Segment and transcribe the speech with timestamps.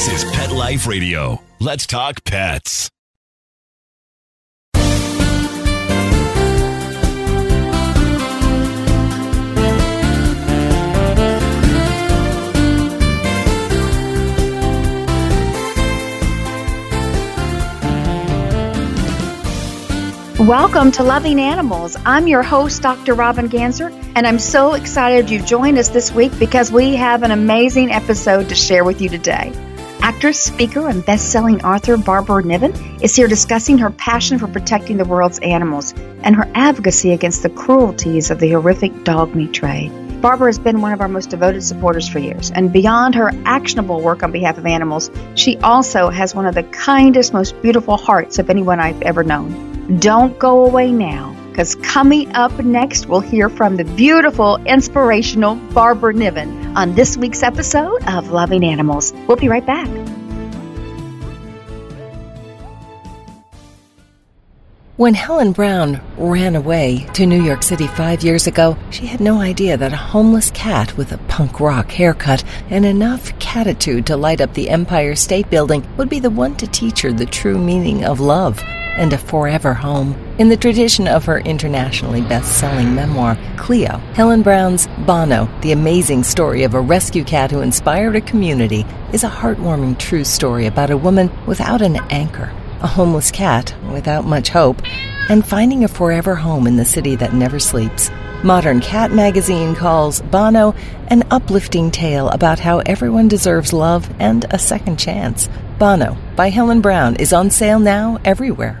[0.00, 1.42] This is Pet Life Radio.
[1.58, 2.88] Let's talk pets.
[20.38, 21.98] Welcome to Loving Animals.
[22.06, 23.12] I'm your host, Dr.
[23.12, 27.32] Robin Ganzert, and I'm so excited you've joined us this week because we have an
[27.32, 29.52] amazing episode to share with you today.
[30.02, 32.72] Actress, speaker, and best-selling author Barbara Niven
[33.02, 35.92] is here discussing her passion for protecting the world's animals
[36.22, 39.92] and her advocacy against the cruelties of the horrific dog meat trade.
[40.22, 44.00] Barbara has been one of our most devoted supporters for years, and beyond her actionable
[44.00, 48.38] work on behalf of animals, she also has one of the kindest, most beautiful hearts
[48.38, 49.98] of anyone I've ever known.
[49.98, 56.14] Don't go away now, because coming up next, we'll hear from the beautiful, inspirational Barbara
[56.14, 59.12] Niven on this week's episode of Loving Animals.
[59.28, 59.86] We'll be right back.
[64.96, 69.42] When Helen Brown ran away to New York City five years ago, she had no
[69.42, 74.40] idea that a homeless cat with a punk rock haircut and enough catitude to light
[74.40, 78.06] up the Empire State Building would be the one to teach her the true meaning
[78.06, 78.62] of love
[78.96, 80.14] and a forever home.
[80.38, 86.22] In the tradition of her internationally best selling memoir, Cleo, Helen Brown's Bono, the amazing
[86.22, 90.90] story of a rescue cat who inspired a community, is a heartwarming true story about
[90.90, 94.82] a woman without an anchor, a homeless cat without much hope,
[95.28, 98.10] and finding a forever home in the city that never sleeps.
[98.42, 100.74] Modern Cat magazine calls Bono
[101.08, 105.50] an uplifting tale about how everyone deserves love and a second chance.
[105.78, 108.80] Bono by Helen Brown is on sale now everywhere.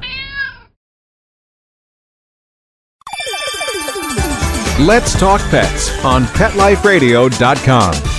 [4.78, 8.09] Let's Talk Pets on PetLifeRadio.com.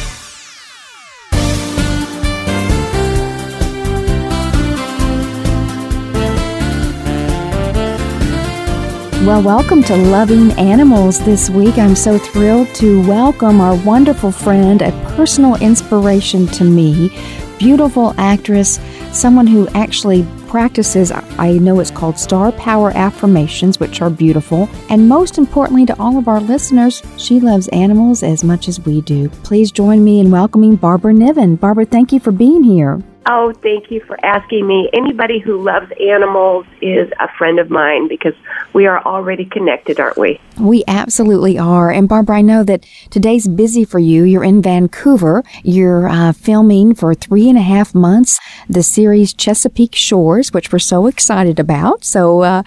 [9.21, 11.77] Well, welcome to Loving Animals this week.
[11.77, 17.15] I'm so thrilled to welcome our wonderful friend, a personal inspiration to me,
[17.59, 18.79] beautiful actress,
[19.11, 24.67] someone who actually practices, I know it's called Star Power Affirmations, which are beautiful.
[24.89, 29.01] And most importantly to all of our listeners, she loves animals as much as we
[29.01, 29.29] do.
[29.43, 31.57] Please join me in welcoming Barbara Niven.
[31.57, 32.99] Barbara, thank you for being here.
[33.27, 34.89] Oh, thank you for asking me.
[34.93, 38.33] Anybody who loves animals is a friend of mine because
[38.73, 40.39] we are already connected, aren't we?
[40.59, 41.91] We absolutely are.
[41.91, 44.23] And Barbara, I know that today's busy for you.
[44.23, 45.43] You're in Vancouver.
[45.63, 50.79] You're uh, filming for three and a half months the series Chesapeake Shores, which we're
[50.79, 52.03] so excited about.
[52.03, 52.63] So, uh,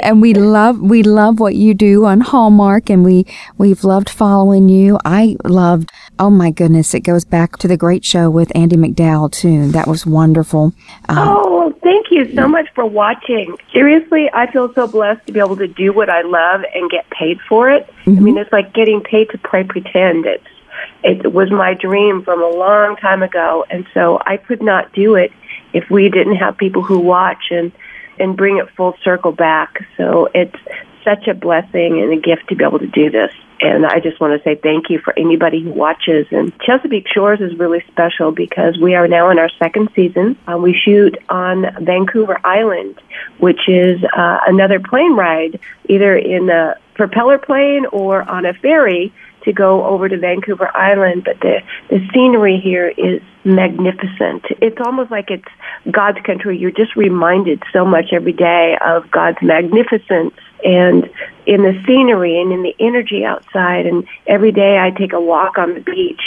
[0.00, 3.26] and we love we love what you do on Hallmark, and we
[3.56, 4.98] we've loved following you.
[5.04, 5.90] I loved.
[6.18, 9.70] Oh my goodness, it goes back to the great show with Andie MacDowell too.
[9.72, 10.72] That was wonderful.
[11.08, 13.56] Um, oh, thank you so much for watching.
[13.72, 17.08] Seriously, I feel so blessed to be able to do what I love and get
[17.10, 17.86] paid for it.
[18.04, 18.16] Mm-hmm.
[18.16, 20.26] I mean, it's like getting paid to play pretend.
[20.26, 20.46] It's
[21.04, 25.14] it was my dream from a long time ago, and so I could not do
[25.14, 25.32] it
[25.72, 27.72] if we didn't have people who watch and
[28.18, 29.84] and bring it full circle back.
[29.96, 30.56] So it's
[31.04, 33.32] such a blessing and a gift to be able to do this.
[33.60, 36.26] And I just want to say thank you for anybody who watches.
[36.32, 40.36] And Chesapeake Shores is really special because we are now in our second season.
[40.50, 43.00] Uh, we shoot on Vancouver Island,
[43.38, 49.12] which is uh, another plane ride, either in a propeller plane or on a ferry
[49.44, 54.44] to go over to Vancouver Island, but the, the scenery here is magnificent.
[54.60, 55.48] It's almost like it's
[55.90, 56.58] God's country.
[56.58, 60.34] You're just reminded so much every day of God's magnificence
[60.64, 61.08] and
[61.46, 63.86] in the scenery and in the energy outside.
[63.86, 66.22] And every day I take a walk on the beach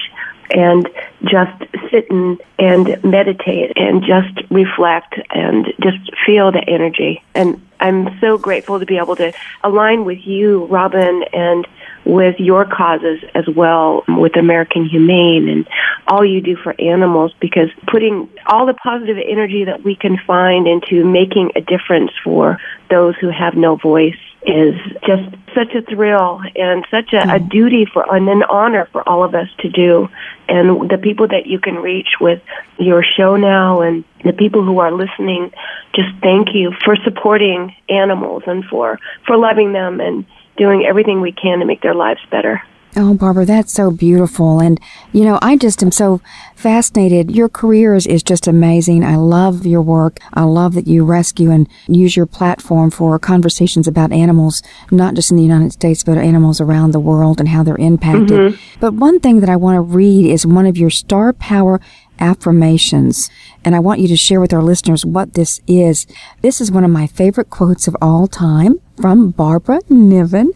[0.51, 0.87] and
[1.23, 7.23] just sit and, and meditate and just reflect and just feel the energy.
[7.33, 11.67] And I'm so grateful to be able to align with you, Robin, and
[12.05, 15.67] with your causes as well with American Humane and
[16.07, 20.67] all you do for animals because putting all the positive energy that we can find
[20.67, 22.59] into making a difference for
[22.89, 24.15] those who have no voice
[24.45, 24.75] is
[25.07, 25.23] just
[25.55, 27.49] such a thrill and such a, a, mm.
[27.49, 30.07] duty for and an honor for all of us to do.
[30.47, 32.41] And the people that you can reach with
[32.77, 35.51] your show now and the people who are listening,
[35.95, 40.25] just thank you for supporting animals and for, for loving them and
[40.57, 42.61] doing everything we can to make their lives better.
[42.97, 44.61] Oh, Barbara, that's so beautiful.
[44.61, 44.79] And,
[45.11, 46.21] you know, I just am so
[46.55, 47.29] fascinated.
[47.29, 49.03] Your career is, is just amazing.
[49.03, 50.19] I love your work.
[50.33, 55.29] I love that you rescue and use your platform for conversations about animals, not just
[55.29, 58.29] in the United States, but animals around the world and how they're impacted.
[58.29, 58.79] Mm-hmm.
[58.79, 61.81] But one thing that I want to read is one of your star power
[62.19, 63.29] affirmations.
[63.63, 66.05] And I want you to share with our listeners what this is.
[66.41, 70.51] This is one of my favorite quotes of all time from Barbara Niven.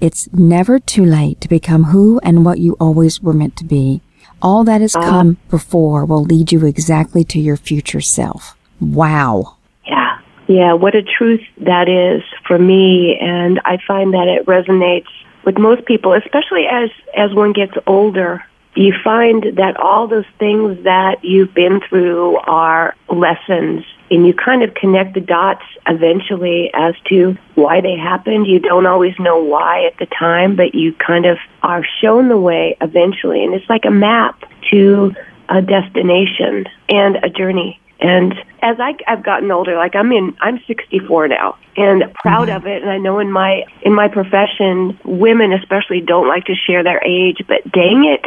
[0.00, 4.00] It's never too late to become who and what you always were meant to be.
[4.42, 8.56] All that has uh, come before will lead you exactly to your future self.
[8.80, 9.56] Wow.
[9.86, 10.18] Yeah.
[10.46, 10.72] Yeah.
[10.74, 13.18] What a truth that is for me.
[13.20, 15.08] And I find that it resonates
[15.44, 18.44] with most people, especially as, as one gets older
[18.76, 24.62] you find that all those things that you've been through are lessons and you kind
[24.62, 28.46] of connect the dots eventually as to why they happened.
[28.46, 32.36] You don't always know why at the time, but you kind of are shown the
[32.36, 33.44] way eventually.
[33.44, 35.14] And it's like a map to
[35.48, 37.80] a destination and a journey.
[38.00, 42.56] And as I, I've gotten older, like I'm in, I'm 64 now, and proud mm-hmm.
[42.56, 42.82] of it.
[42.82, 47.02] And I know in my in my profession, women especially don't like to share their
[47.04, 48.24] age, but dang it,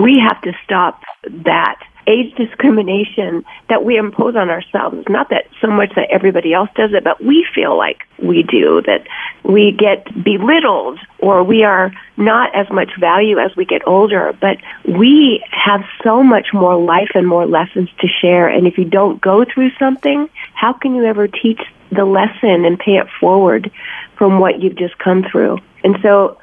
[0.00, 1.02] we have to stop
[1.44, 5.04] that age discrimination that we impose on ourselves.
[5.08, 8.82] Not that so much that everybody else does it, but we feel like we do,
[8.86, 9.06] that
[9.44, 14.36] we get belittled or we are not as much value as we get older.
[14.40, 18.48] But we have so much more life and more lessons to share.
[18.48, 21.60] And if you don't go through something, how can you ever teach
[21.90, 23.70] the lesson and pay it forward
[24.16, 25.58] from what you've just come through?
[25.82, 26.38] And so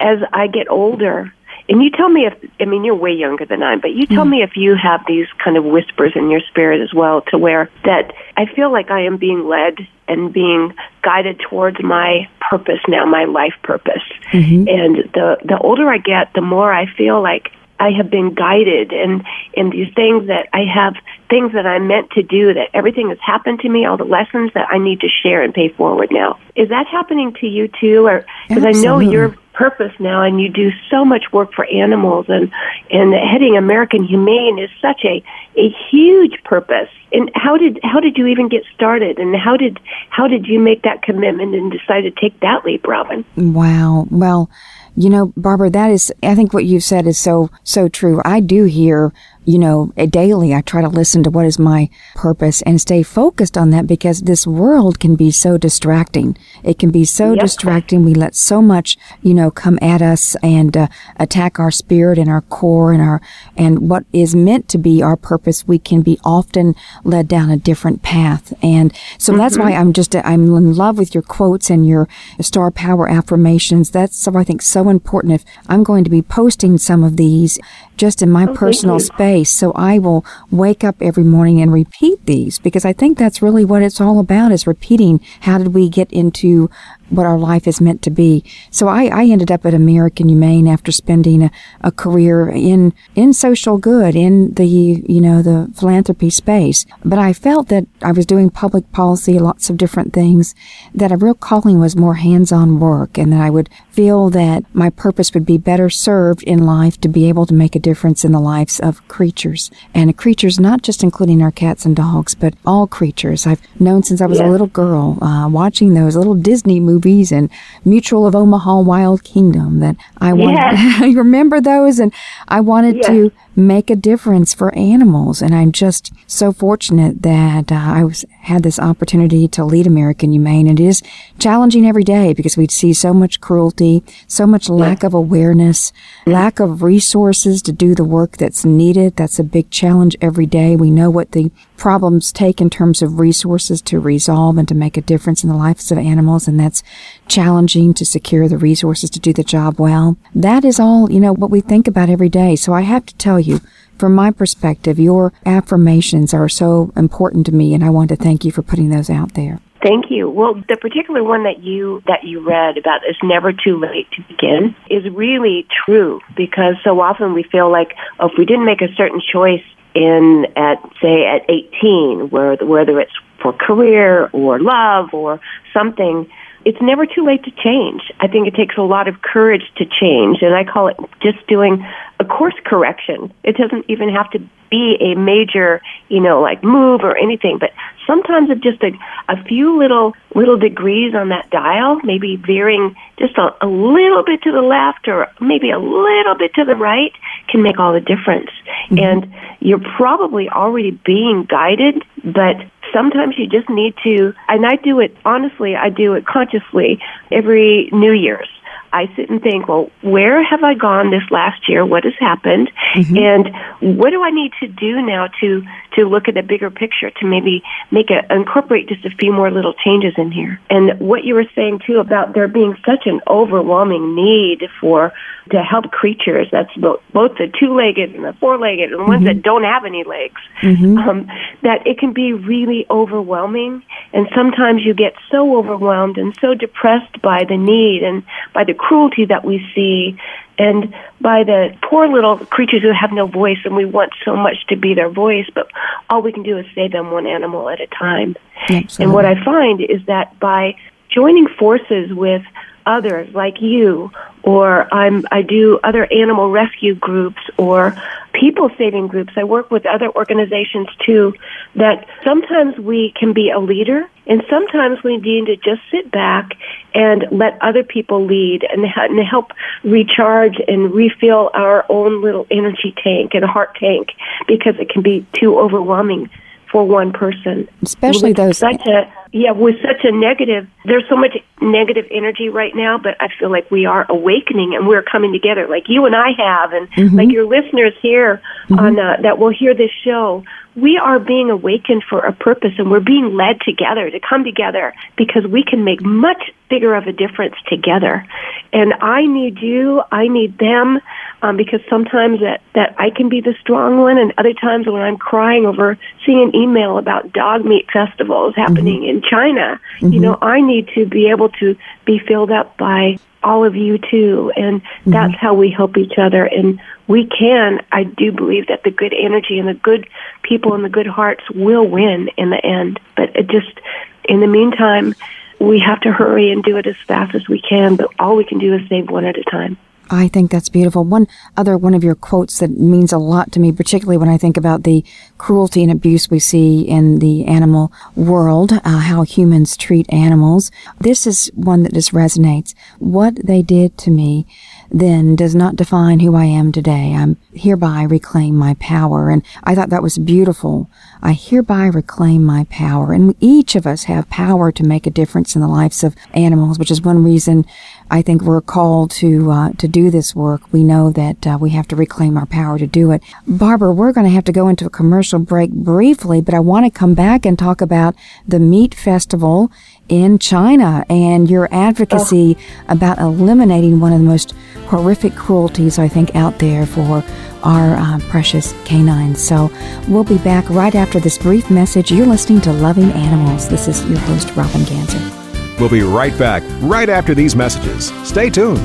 [0.00, 1.32] as I get older,
[1.68, 4.06] and you tell me if, I mean, you're way younger than I am, but you
[4.06, 4.30] tell mm.
[4.30, 7.70] me if you have these kind of whispers in your spirit as well to where
[7.84, 9.78] that I feel like I am being led
[10.08, 14.02] and being guided towards my purpose now, my life purpose.
[14.32, 14.68] Mm-hmm.
[14.68, 18.92] And the, the older I get, the more I feel like I have been guided
[18.92, 19.24] and
[19.54, 20.94] in these things that I have
[21.28, 24.52] things that I'm meant to do that everything has happened to me, all the lessons
[24.54, 26.38] that I need to share and pay forward now.
[26.54, 28.06] Is that happening to you too?
[28.06, 32.26] Or because I know you're purpose now and you do so much work for animals
[32.28, 32.50] and
[32.90, 35.22] and heading American Humane is such a
[35.56, 36.88] a huge purpose.
[37.12, 39.78] And how did how did you even get started and how did
[40.10, 43.24] how did you make that commitment and decide to take that leap, Robin?
[43.36, 44.06] Wow.
[44.10, 44.50] Well,
[44.96, 48.20] you know, Barbara, that is, I think what you've said is so, so true.
[48.24, 49.12] I do hear
[49.44, 53.58] you know, daily I try to listen to what is my purpose and stay focused
[53.58, 56.36] on that because this world can be so distracting.
[56.62, 57.40] It can be so yep.
[57.40, 58.04] distracting.
[58.04, 62.28] We let so much, you know, come at us and uh, attack our spirit and
[62.28, 63.20] our core and our,
[63.56, 65.66] and what is meant to be our purpose.
[65.66, 68.52] We can be often led down a different path.
[68.62, 69.40] And so mm-hmm.
[69.40, 72.08] that's why I'm just, I'm in love with your quotes and your
[72.40, 73.90] star power affirmations.
[73.90, 75.34] That's, so I think, so important.
[75.34, 77.58] If I'm going to be posting some of these
[77.96, 79.31] just in my oh, personal space.
[79.40, 83.64] So I will wake up every morning and repeat these because I think that's really
[83.64, 86.68] what it's all about is repeating how did we get into
[87.10, 88.44] what our life is meant to be.
[88.70, 91.50] So I, I ended up at American Humane after spending a,
[91.82, 96.86] a career in in social good, in the you know the philanthropy space.
[97.04, 100.54] But I felt that I was doing public policy, lots of different things.
[100.94, 104.90] That a real calling was more hands-on work, and that I would feel that my
[104.90, 108.32] purpose would be better served in life to be able to make a difference in
[108.32, 112.86] the lives of creatures and creatures, not just including our cats and dogs, but all
[112.86, 113.46] creatures.
[113.46, 114.48] I've known since I was yeah.
[114.48, 117.50] a little girl, uh, watching those little Disney movies movies and
[117.84, 120.56] Mutual of Omaha Wild Kingdom that I wanted.
[120.56, 121.00] Yes.
[121.00, 121.98] you remember those?
[121.98, 122.12] And
[122.48, 125.42] I wanted to make a difference for animals.
[125.42, 130.32] And I'm just so fortunate that uh, I was had this opportunity to lead American
[130.32, 130.66] Humane.
[130.66, 131.02] And it is
[131.38, 135.92] challenging every day because we see so much cruelty, so much lack of awareness,
[136.26, 139.16] lack of resources to do the work that's needed.
[139.16, 140.74] That's a big challenge every day.
[140.74, 144.96] We know what the problems take in terms of resources to resolve and to make
[144.96, 146.48] a difference in the lives of animals.
[146.48, 146.82] And that's
[147.28, 150.16] challenging to secure the resources to do the job well.
[150.34, 152.56] That is all, you know, what we think about every day.
[152.56, 153.60] So I have to tell you,
[153.98, 158.44] from my perspective, your affirmations are so important to me, and I want to thank
[158.44, 159.60] you for putting those out there.
[159.82, 160.30] Thank you.
[160.30, 164.22] Well, the particular one that you that you read about it's never too late to
[164.28, 168.80] begin is really true because so often we feel like oh, if we didn't make
[168.80, 175.12] a certain choice in at say at 18, where whether it's for career or love
[175.12, 175.40] or
[175.74, 176.30] something,
[176.64, 178.02] it's never too late to change.
[178.20, 181.44] I think it takes a lot of courage to change, and I call it just
[181.48, 181.84] doing
[182.22, 183.32] a course correction.
[183.42, 184.38] It doesn't even have to
[184.70, 187.72] be a major, you know, like move or anything, but
[188.06, 188.92] sometimes it's just a,
[189.28, 194.40] a few little little degrees on that dial, maybe veering just a, a little bit
[194.42, 197.12] to the left or maybe a little bit to the right
[197.48, 198.50] can make all the difference.
[198.88, 198.98] Mm-hmm.
[198.98, 202.56] And you're probably already being guided, but
[202.94, 206.98] sometimes you just need to, and I do it, honestly, I do it consciously
[207.30, 208.48] every New Year's.
[208.92, 211.84] I sit and think, well, where have I gone this last year?
[211.84, 212.70] What has happened?
[212.94, 213.16] Mm-hmm.
[213.16, 215.62] And what do I need to do now to,
[215.96, 219.50] to look at the bigger picture to maybe make a, incorporate just a few more
[219.50, 220.60] little changes in here?
[220.68, 225.12] And what you were saying too about there being such an overwhelming need for,
[225.50, 229.24] to help creatures, that's both, both the two-legged and the four-legged and the ones mm-hmm.
[229.24, 230.96] that don't have any legs, mm-hmm.
[230.98, 231.26] um,
[231.62, 233.82] that it can be really overwhelming.
[234.12, 238.22] And sometimes you get so overwhelmed and so depressed by the need and
[238.54, 240.18] by the cruelty that we see
[240.58, 244.66] and by the poor little creatures who have no voice and we want so much
[244.68, 245.70] to be their voice, but
[246.10, 248.36] all we can do is save them one animal at a time.
[248.68, 249.04] Absolutely.
[249.04, 250.76] And what I find is that by
[251.08, 252.42] joining forces with
[252.86, 254.10] others like you
[254.42, 257.94] or I'm I do other animal rescue groups or
[258.32, 259.32] people saving groups.
[259.36, 261.34] I work with other organizations too
[261.76, 266.52] that sometimes we can be a leader and sometimes we need to just sit back
[266.94, 269.52] and let other people lead and, and help
[269.84, 274.08] recharge and refill our own little energy tank and heart tank
[274.46, 276.30] because it can be too overwhelming
[276.70, 277.68] for one person.
[277.82, 282.74] Especially those such a yeah, with such a negative, there's so much negative energy right
[282.76, 286.14] now, but I feel like we are awakening and we're coming together, like you and
[286.14, 287.16] I have, and mm-hmm.
[287.16, 288.78] like your listeners here mm-hmm.
[288.78, 290.44] on uh, that will hear this show.
[290.74, 294.94] We are being awakened for a purpose, and we're being led together to come together
[295.16, 298.26] because we can make much bigger of a difference together.
[298.72, 300.98] And I need you, I need them,
[301.42, 305.02] um, because sometimes that that I can be the strong one, and other times when
[305.02, 309.16] I'm crying over seeing an email about dog meat festivals happening mm-hmm.
[309.16, 310.12] in China, mm-hmm.
[310.12, 313.98] you know, I need to be able to be filled up by all of you
[313.98, 315.10] too, and mm-hmm.
[315.10, 316.44] that's how we help each other.
[316.44, 320.08] And we can, I do believe that the good energy and the good
[320.42, 323.00] people and the good hearts will win in the end.
[323.16, 323.80] But it just,
[324.24, 325.14] in the meantime,
[325.58, 327.96] we have to hurry and do it as fast as we can.
[327.96, 329.76] But all we can do is save one at a time.
[330.12, 331.04] I think that's beautiful.
[331.04, 331.26] One
[331.56, 334.58] other one of your quotes that means a lot to me, particularly when I think
[334.58, 335.02] about the
[335.38, 340.70] cruelty and abuse we see in the animal world, uh, how humans treat animals.
[341.00, 342.74] This is one that just resonates.
[342.98, 344.46] What they did to me
[344.92, 347.14] then does not define who I am today.
[347.14, 349.30] I'm hereby reclaim my power.
[349.30, 350.90] And I thought that was beautiful.
[351.22, 353.12] I hereby reclaim my power.
[353.12, 356.78] And each of us have power to make a difference in the lives of animals,
[356.78, 357.64] which is one reason
[358.12, 360.70] I think we're called to uh, to do this work.
[360.70, 363.22] We know that uh, we have to reclaim our power to do it.
[363.46, 366.84] Barbara, we're going to have to go into a commercial break briefly, but I want
[366.84, 368.14] to come back and talk about
[368.46, 369.72] the meat festival
[370.08, 372.92] in China and your advocacy oh.
[372.92, 374.54] about eliminating one of the most
[374.86, 377.24] horrific cruelties I think out there for
[377.62, 379.42] our uh, precious canines.
[379.42, 379.70] So
[380.08, 382.10] we'll be back right after this brief message.
[382.10, 383.68] You're listening to Loving Animals.
[383.68, 385.80] This is your host, Robin Ganzert.
[385.80, 388.12] We'll be right back right after these messages.
[388.28, 388.80] Stay tuned.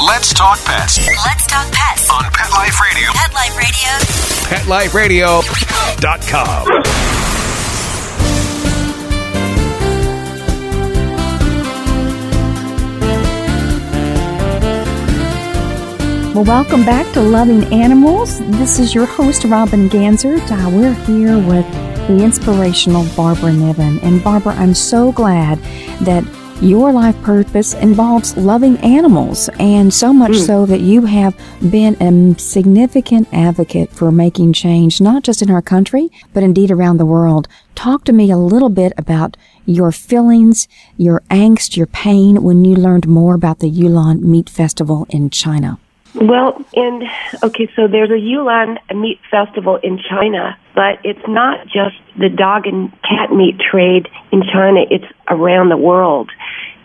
[0.00, 1.06] Let's talk pets.
[1.26, 3.10] Let's talk pets on Pet Life Radio.
[3.12, 5.42] Pet Life Radio.
[5.42, 6.66] PetLifeRadio.com.
[16.34, 18.38] Well, welcome back to Loving Animals.
[18.52, 20.50] This is your host, Robin Ganzert.
[20.50, 21.70] Uh, we're here with
[22.08, 23.98] the inspirational Barbara Niven.
[24.00, 25.58] And Barbara, I'm so glad
[26.00, 26.24] that
[26.62, 30.46] your life purpose involves loving animals, and so much mm.
[30.46, 31.36] so that you have
[31.70, 36.98] been a significant advocate for making change, not just in our country, but indeed around
[36.98, 37.48] the world.
[37.74, 42.76] Talk to me a little bit about your feelings, your angst, your pain when you
[42.76, 45.78] learned more about the Yulin Meat Festival in China.
[46.14, 47.04] Well, and
[47.42, 52.66] okay, so there's a Yulin meat festival in China, but it's not just the dog
[52.66, 56.30] and cat meat trade in China, it's around the world.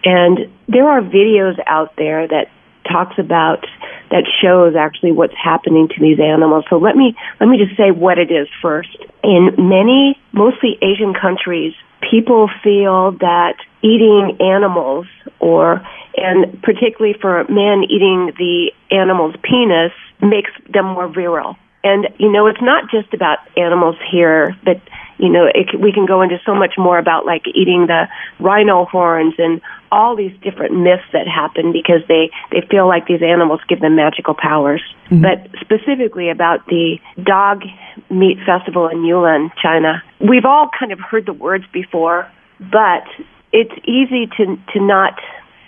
[0.05, 2.49] And there are videos out there that
[2.89, 3.65] talks about
[4.09, 6.63] that shows actually what's happening to these animals.
[6.69, 8.95] So let me let me just say what it is first.
[9.23, 11.73] In many mostly Asian countries,
[12.09, 15.07] people feel that eating animals
[15.39, 15.85] or
[16.17, 21.55] and particularly for men eating the animal's penis makes them more virile.
[21.83, 24.81] And you know, it's not just about animals here, but
[25.19, 28.07] you know, it, we can go into so much more about like eating the
[28.39, 33.21] rhino horns and all these different myths that happen because they they feel like these
[33.21, 34.81] animals give them magical powers.
[35.09, 35.21] Mm-hmm.
[35.21, 37.63] But specifically about the dog
[38.09, 43.05] meat festival in Yulin, China, we've all kind of heard the words before, but
[43.53, 45.13] it's easy to to not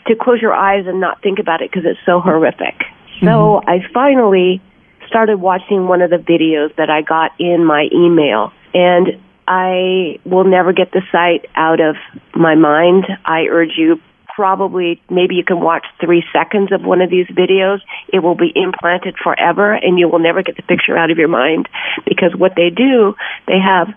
[0.10, 2.76] to close your eyes and not think about it because it's so horrific.
[2.76, 3.26] Mm-hmm.
[3.26, 4.62] So I finally
[5.08, 10.44] started watching one of the videos that I got in my email and I will
[10.44, 11.96] never get the sight out of
[12.36, 13.06] my mind.
[13.26, 14.00] I urge you
[14.36, 17.80] probably maybe you can watch three seconds of one of these videos.
[18.14, 21.28] It will be implanted forever and you will never get the picture out of your
[21.28, 21.68] mind
[22.06, 23.16] because what they do,
[23.48, 23.88] they have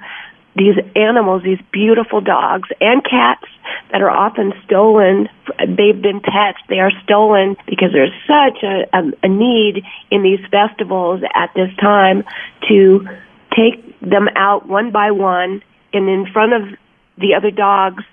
[0.57, 3.45] these animals, these beautiful dogs and cats
[3.91, 5.29] that are often stolen.
[5.59, 6.59] They've been pets.
[6.69, 11.75] They are stolen because there's such a, a, a need in these festivals at this
[11.81, 12.25] time
[12.69, 13.07] to
[13.57, 16.63] take them out one by one and in front of
[17.19, 18.05] the other dogs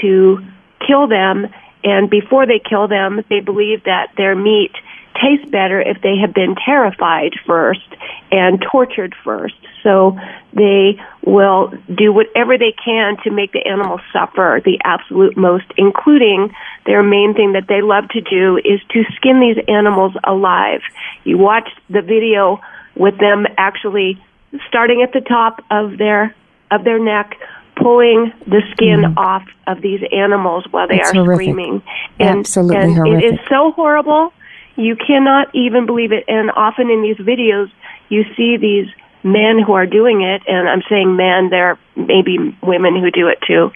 [0.00, 0.38] to
[0.86, 1.46] kill them
[1.86, 4.72] and before they kill them, they believe that their meat
[5.20, 7.86] tastes better if they have been terrified first
[8.30, 9.54] and tortured first.
[9.82, 10.18] So
[10.52, 16.54] they will do whatever they can to make the animal suffer the absolute most, including
[16.86, 20.80] their main thing that they love to do is to skin these animals alive.
[21.24, 22.60] You watch the video
[22.96, 24.22] with them actually
[24.68, 26.34] starting at the top of their
[26.70, 27.36] of their neck,
[27.76, 29.16] pulling the skin mm.
[29.16, 31.44] off of these animals while they it's are horrific.
[31.44, 31.82] screaming.
[32.18, 33.24] And, Absolutely and horrific.
[33.24, 34.32] It is so horrible.
[34.76, 36.24] You cannot even believe it.
[36.28, 37.70] And often in these videos,
[38.08, 38.86] you see these
[39.24, 43.28] men who are doing it, and I'm saying men, there may be women who do
[43.28, 43.70] it too.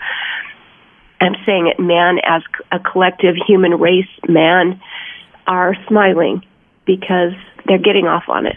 [1.21, 4.81] I'm saying it man as a collective human race, man,
[5.47, 6.43] are smiling
[6.87, 7.33] because
[7.67, 8.57] they're getting off on it.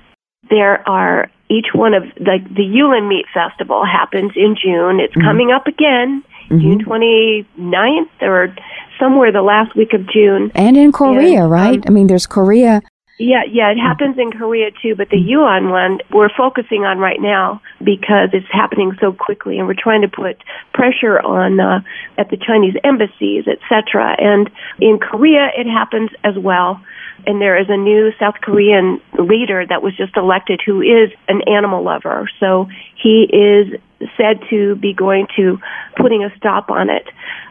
[0.49, 4.99] There are each one of the the Yulin Meat Festival happens in June.
[4.99, 5.27] It's mm-hmm.
[5.27, 6.59] coming up again, mm-hmm.
[6.59, 8.55] June 29th or
[8.99, 10.51] somewhere the last week of June.
[10.55, 11.77] And in Korea, and, right?
[11.77, 12.81] Um, I mean, there's Korea.
[13.19, 15.69] Yeah, yeah, it happens in Korea too, but the mm-hmm.
[15.69, 20.07] One we're focusing on right now because it's happening so quickly, and we're trying to
[20.07, 20.41] put
[20.73, 21.81] pressure on uh,
[22.17, 24.15] at the Chinese embassies, etc.
[24.17, 24.49] And
[24.79, 26.81] in Korea, it happens as well
[27.25, 31.41] and there is a new South Korean leader that was just elected who is an
[31.47, 32.29] animal lover.
[32.39, 32.67] So
[33.01, 33.79] he is
[34.17, 35.57] said to be going to
[35.95, 37.07] putting a stop on it,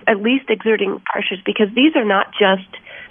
[0.06, 2.68] at least exerting pressures because these are not just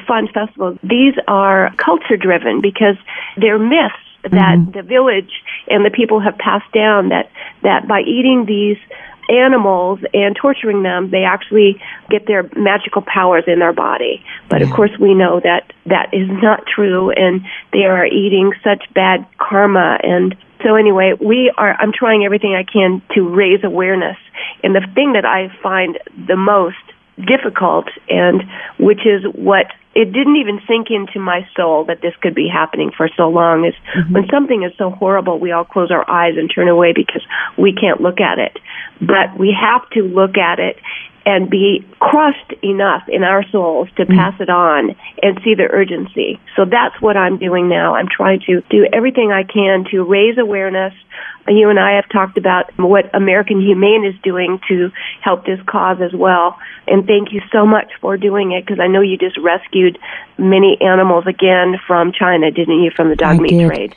[0.07, 0.77] fun festivals.
[0.83, 2.95] These are culture driven because
[3.37, 4.71] they're myths that mm-hmm.
[4.71, 5.31] the village
[5.67, 7.31] and the people have passed down that
[7.63, 8.77] that by eating these
[9.29, 14.23] animals and torturing them, they actually get their magical powers in their body.
[14.49, 18.83] But of course, we know that that is not true, and they are eating such
[18.93, 19.97] bad karma.
[20.03, 21.73] And so, anyway, we are.
[21.79, 24.17] I'm trying everything I can to raise awareness.
[24.63, 26.77] And the thing that I find the most
[27.25, 28.43] difficult, and
[28.79, 32.91] which is what it didn't even sink into my soul that this could be happening
[32.95, 34.13] for so long is mm-hmm.
[34.13, 37.21] when something is so horrible we all close our eyes and turn away because
[37.57, 38.57] we can't look at it
[39.01, 40.77] but we have to look at it
[41.25, 44.15] and be crushed enough in our souls to mm.
[44.15, 46.39] pass it on and see the urgency.
[46.55, 47.95] So that's what I'm doing now.
[47.95, 50.93] I'm trying to do everything I can to raise awareness.
[51.47, 55.97] You and I have talked about what American Humane is doing to help this cause
[56.01, 56.57] as well.
[56.87, 59.97] And thank you so much for doing it because I know you just rescued
[60.37, 63.67] many animals again from China, didn't you, from the dog I meat did.
[63.67, 63.95] trade?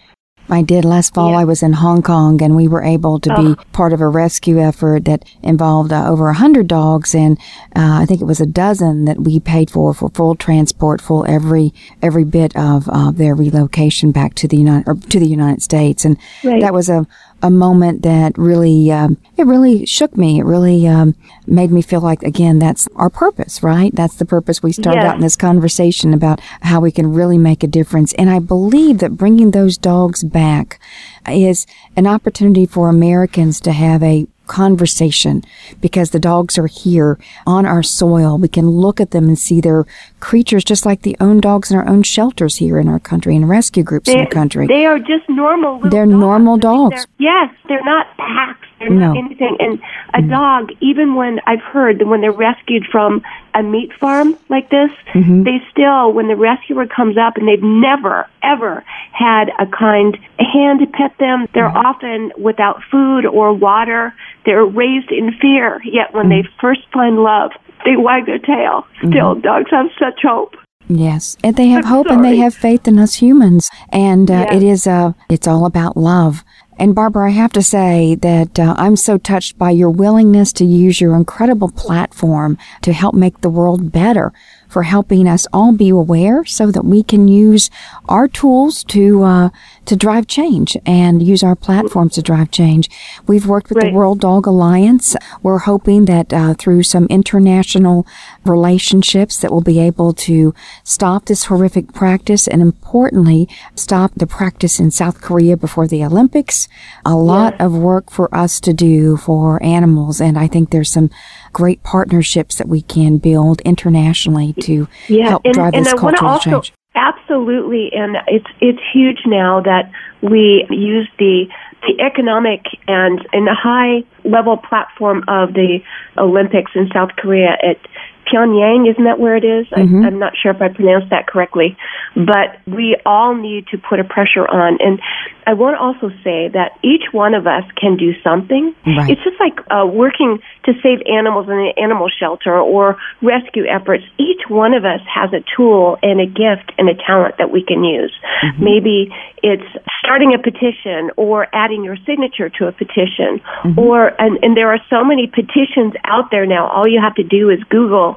[0.51, 1.31] I did last fall.
[1.31, 1.39] Yeah.
[1.39, 3.55] I was in Hong Kong, and we were able to Oh.
[3.55, 7.39] be part of a rescue effort that involved uh, over a hundred dogs, and
[7.75, 11.25] uh, I think it was a dozen that we paid for for full transport, full
[11.27, 15.63] every every bit of uh, their relocation back to the United or to the United
[15.63, 16.61] States, and Right.
[16.61, 17.07] that was a
[17.45, 20.39] a moment that really um, it really shook me.
[20.41, 21.15] It really um,
[21.47, 23.95] made me feel like again that's our purpose, right?
[23.95, 25.11] That's the purpose we started Yes.
[25.11, 28.15] out in this conversation about how we can really make a difference.
[28.15, 30.81] And I believe that bringing those dogs back
[31.29, 35.43] is an opportunity for Americans to have a conversation
[35.81, 38.39] because the dogs are here on our soil.
[38.39, 39.87] We can look at them and see their
[40.21, 43.49] creatures just like the own dogs in our own shelters here in our country and
[43.49, 44.67] rescue groups they, in the country.
[44.67, 45.81] They are just normal.
[45.81, 46.19] They're dogs.
[46.19, 47.07] normal dogs.
[47.19, 48.69] They're, yes, they're not packs.
[48.85, 49.13] They're no.
[49.13, 49.57] not anything.
[49.59, 49.81] And
[50.15, 53.23] a mm dog, even when I've heard that when they're rescued from
[53.55, 55.45] a meat farm like this, mm-hmm.
[55.45, 60.81] they still, when the rescuer comes up and they've never, ever had a kind hand
[60.81, 64.15] to pet them, they're mm often without food or water.
[64.47, 65.81] They're raised in fear.
[65.85, 67.51] Yet when they first find love,
[67.85, 68.87] they wag their tail.
[69.09, 70.55] Still, dogs have such hope.
[70.89, 72.17] Yes, and they have I'm hope sorry.
[72.17, 74.55] and they have faith in us humans, and uh, Yes.
[74.55, 76.45] it is uh, it's all about love.
[76.77, 80.65] And Barbara, I have to say that uh, I'm so touched by your willingness to
[80.65, 84.33] use your incredible platform to help make the world better,
[84.69, 87.71] for helping us all be aware so that we can use
[88.09, 89.51] our tools to uh,
[89.87, 92.89] to drive change and use our platforms to drive change.
[93.27, 93.91] We've worked with Right.
[93.93, 95.17] the World Dog Alliance.
[95.43, 98.07] We're hoping that uh, through some international
[98.45, 104.79] relationships that we'll be able to stop this horrific practice and importantly stop the practice
[104.79, 106.69] in South Korea before the Olympics.
[107.05, 111.11] A lot of work for us to do for animals and I think there's some
[111.53, 116.31] great partnerships that we can build internationally to yeah, help and, drive and this cultural
[116.31, 116.73] also change.
[116.95, 119.91] Absolutely, and it's it's huge now that
[120.23, 121.47] we use the
[121.83, 125.81] the economic and and the high level platform of the
[126.17, 127.57] Olympics in South Korea.
[127.63, 127.79] At
[128.27, 129.67] Pyongyang, isn't that where it is?
[129.69, 130.05] Mhm.
[130.05, 131.77] I, I'm not sure if I pronounced that correctly,
[132.15, 134.79] but we all need to put a pressure on.
[134.81, 135.01] And
[135.47, 138.75] I want to also say that each one of us can do something.
[138.87, 139.11] Right.
[139.11, 144.05] It's just like uh, working to save animals in an animal shelter or rescue efforts.
[144.19, 147.63] Each one of us has a tool and a gift and a talent that we
[147.63, 148.15] can use.
[148.59, 149.69] Maybe it's
[150.05, 153.79] starting a petition or adding your signature to a petition mm-hmm.
[153.79, 156.69] or and, and there are so many petitions out there now.
[156.69, 158.17] All you have to do is Google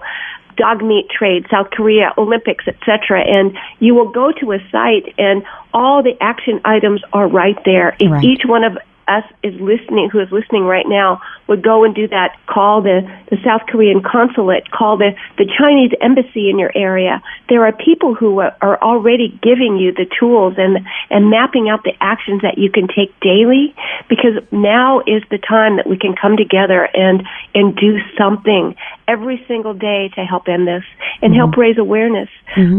[0.58, 3.22] dog meat trade, South Korea, Olympics, etc.
[3.26, 7.96] And you will go to a site and all the action items are right there.
[8.02, 8.24] Right.
[8.24, 12.08] each one of us is listening, who is listening right now, would go and do
[12.08, 17.22] that, call the, the South Korean consulate, call the, the Chinese embassy in your area.
[17.50, 21.94] There are people who are, already giving you the tools and, and mapping out the
[22.00, 23.74] actions that you can take daily
[24.10, 27.24] because now is the time that we can come together and,
[27.56, 28.76] and do something
[29.08, 30.84] every single day to help end this
[31.22, 32.30] and help raise awareness.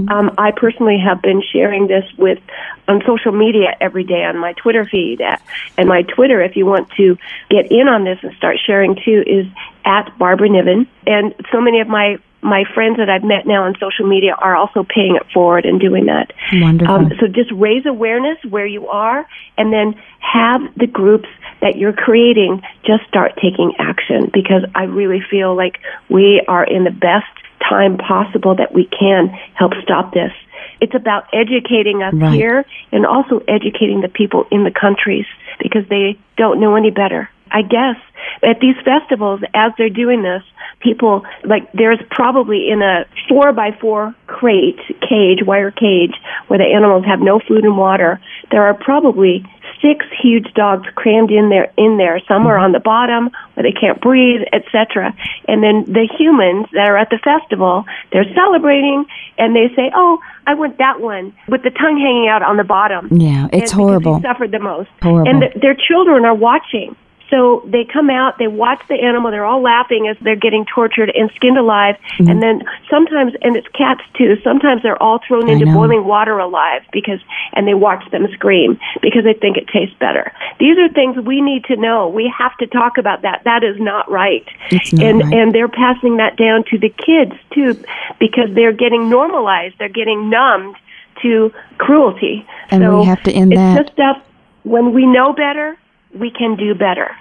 [0.09, 2.39] Um, I personally have been sharing this with
[2.87, 5.37] on social media every day on my Twitter feed uh,
[5.77, 6.43] and my Twitter.
[6.43, 7.17] If you want to
[7.51, 9.47] get in on this and start sharing too, is
[9.85, 10.87] at Barbara Niven.
[11.07, 14.55] And so many of my my friends that I've met now on social media are
[14.55, 16.33] also paying it forward and doing that.
[16.53, 16.95] Wonderful.
[16.95, 21.29] Um, so just raise awareness where you are, and then have the groups
[21.61, 24.31] that you're creating just start taking action.
[24.33, 27.27] Because I really feel like we are in the best
[27.69, 30.33] time possible that we can help stop this.
[30.81, 32.35] It's about educating us Right.
[32.35, 35.27] here and also educating the people in the countries
[35.59, 37.29] because they don't know any better.
[37.51, 37.97] I guess
[38.43, 40.43] at these festivals, as they're doing this,
[40.81, 46.15] people like there's probably in a four by four crate cage, wire cage,
[46.47, 48.21] where the animals have no food and water.
[48.51, 49.45] There are probably
[49.83, 51.73] six huge dogs crammed in there.
[51.77, 55.15] In there, some are on the bottom where they can't breathe, etc.
[55.47, 59.05] And then the humans that are at the festival, they're celebrating,
[59.37, 62.65] and they say, "Oh, I want that one with the tongue hanging out on the
[62.65, 64.21] bottom." Yeah, it's and horrible.
[64.21, 64.91] Suffered the most.
[65.03, 65.29] Horrible.
[65.29, 66.97] And th- their children are watching.
[67.31, 71.11] So they come out, they watch the animal, they're all laughing as they're getting tortured
[71.15, 71.97] and skinned alive.
[72.19, 72.31] Mm-hmm.
[72.31, 75.75] And then sometimes, and it's cats too, sometimes they're all thrown I into know.
[75.75, 77.21] boiling water alive because,
[77.53, 80.33] and they watch them scream because they think it tastes better.
[80.59, 82.09] These are things we need to know.
[82.09, 83.43] We have to talk about that.
[83.45, 84.47] That is not right.
[84.71, 85.35] It's not and, right.
[85.35, 87.75] and they're passing that down to the kids too
[88.19, 89.77] because they're getting normalized.
[89.79, 90.77] They're getting numbed
[91.23, 92.47] to cruelty.
[92.71, 93.83] And we so have to end it's that.
[93.83, 94.23] just stuff
[94.63, 95.79] when we know better,
[96.15, 97.17] we can do better.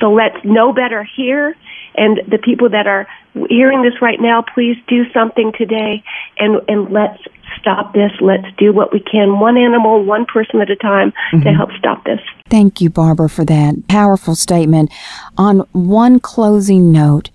[0.00, 1.56] So let's know better here.
[1.96, 3.06] And the people that are
[3.48, 6.02] hearing this right now, please do something today
[6.38, 7.20] and, and let's
[7.60, 8.12] stop this.
[8.20, 11.40] Let's do what we can, one animal, one person at a time, Mm-hmm.
[11.44, 12.20] to help stop this.
[12.48, 14.90] Thank you, Barbara, for that powerful statement.
[15.36, 17.30] On one closing note,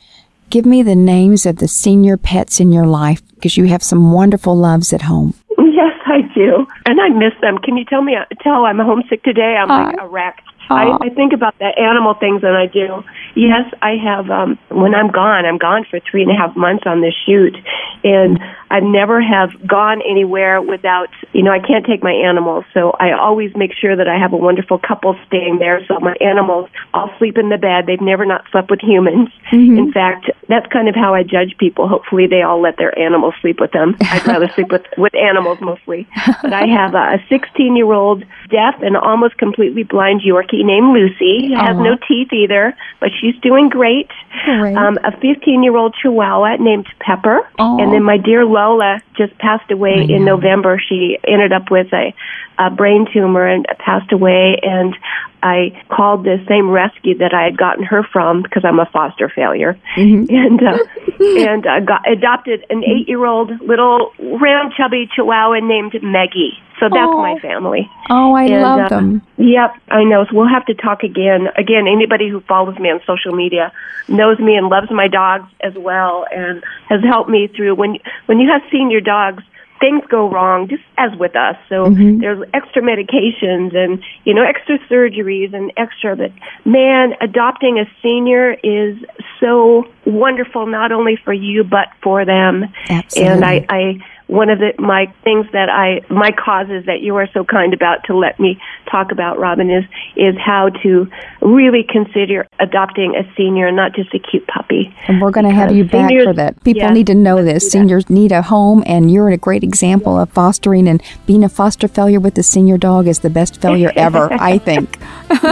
[0.49, 4.11] give me the names of the senior pets in your life because you have some
[4.13, 5.33] wonderful loves at home.
[5.73, 6.67] Yes, I do.
[6.85, 7.57] And I miss them.
[7.57, 9.55] Can you tell me, tell I'm homesick today?
[9.59, 10.41] I'm like a wreck.
[10.69, 13.04] I, I think about the animal things, and I do.
[13.36, 14.30] Yes, I have.
[14.30, 17.56] Um, when I'm gone, I'm gone for three and a half months on this shoot,
[18.04, 21.10] and I never have gone anywhere without.
[21.34, 24.34] You know, I can't take my animals, so I always make sure that I have
[24.34, 25.86] a wonderful couple staying there.
[25.88, 27.86] So my animals all sleep in the bed.
[27.86, 29.30] They've never not slept with humans.
[29.52, 29.78] Mm-hmm.
[29.78, 31.88] In fact, that's kind of how I judge people.
[31.88, 33.95] Hopefully, they all let their animals sleep with them.
[34.02, 36.08] I'd rather sleep with with animals mostly.
[36.41, 41.53] But I have a 16 year old deaf and almost completely blind Yorkie named Lucy.
[41.55, 44.09] Has no teeth either, but she's doing great.
[44.45, 44.75] great.
[44.75, 47.81] Um, a 15 year old Chihuahua named Pepper, Aww.
[47.81, 50.79] and then my dear Lola just passed away in November.
[50.79, 52.13] She ended up with a,
[52.59, 54.95] a brain tumor and passed away, and
[55.43, 59.29] I called the same rescue that I had gotten her from because I'm a foster
[59.29, 60.25] failure, mm-hmm.
[60.29, 60.77] and uh,
[61.49, 66.57] and uh, got adopted an eight year old little round chubby Chihuahua named Meggie.
[66.83, 67.21] So that's oh.
[67.21, 67.89] my family.
[68.09, 69.21] Oh, I and, love uh, them.
[69.37, 70.25] Yep, I know.
[70.25, 71.47] So we'll have to talk again.
[71.55, 73.71] Again, anybody who follows me on social media
[74.09, 78.39] knows me and loves my dogs as well, and has helped me through when when
[78.39, 79.43] you have senior dogs
[79.79, 81.57] things go wrong, just as with us.
[81.67, 82.19] So mm-hmm.
[82.19, 86.15] there's extra medications and you know extra surgeries and extra.
[86.15, 86.31] But
[86.63, 88.97] man, adopting a senior is
[89.41, 92.65] so wonderful, not only for you but for them.
[92.87, 93.29] Absolutely.
[93.29, 97.27] And I, I one of the my things that I my causes that you are
[97.33, 98.59] so kind about to let me
[98.89, 99.83] talk about, Robin, is
[100.15, 101.07] is how to
[101.41, 104.95] really consider adopting a senior, not just a cute puppy.
[105.07, 106.63] And we're going to have you back seniors, for that.
[106.63, 107.69] People yeah, need to know this.
[107.69, 111.88] Seniors need a home, and you're a great example of fostering and being a foster
[111.88, 114.97] failure with the senior dog is the best failure ever, I think.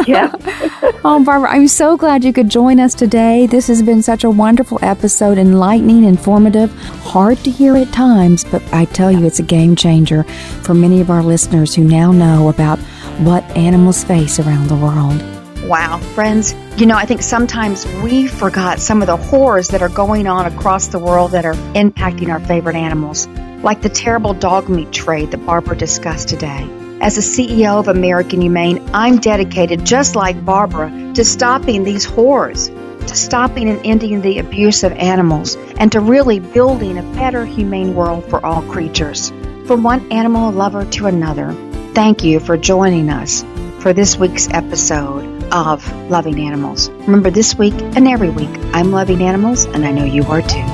[0.07, 0.31] yeah.
[1.03, 3.47] oh, Barbara, I'm so glad you could join us today.
[3.47, 6.71] This has been such a wonderful episode, enlightening, informative,
[7.03, 10.24] hard to hear at times, but I tell you, it's a game changer
[10.63, 12.80] for many of our listeners who now know about
[13.19, 15.21] what animals face around the world.
[15.67, 19.89] Wow, friends, you know, I think sometimes we forgot some of the horrors that are
[19.89, 23.28] going on across the world that are impacting our favorite animals,
[23.63, 26.67] like the terrible dog meat trade that Barbara discussed today.
[27.00, 32.69] As a CEO of American Humane, I'm dedicated, just like Barbara, to stopping these horrors,
[33.07, 37.95] to stopping and ending the abuse of animals, and to really building a better humane
[37.95, 39.31] world for all creatures.
[39.65, 41.53] From one animal lover to another,
[41.93, 43.43] thank you for joining us
[43.79, 46.89] for this week's episode of Loving Animals.
[46.89, 50.65] Remember, this week and every week, I'm loving animals, and I know you are too.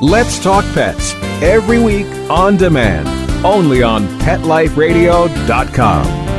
[0.00, 3.08] Let's Talk Pets, every week on demand,
[3.44, 6.29] only on PetLifeRadio.com.